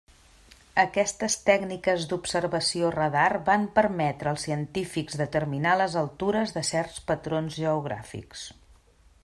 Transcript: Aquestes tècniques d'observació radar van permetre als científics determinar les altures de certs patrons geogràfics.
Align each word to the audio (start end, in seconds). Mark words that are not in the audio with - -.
Aquestes 0.83 1.35
tècniques 1.49 2.07
d'observació 2.13 2.89
radar 2.95 3.27
van 3.51 3.67
permetre 3.75 4.31
als 4.33 4.47
científics 4.49 5.21
determinar 5.23 5.75
les 5.83 5.99
altures 6.05 6.55
de 6.57 6.65
certs 6.73 7.01
patrons 7.13 7.59
geogràfics. 7.63 8.47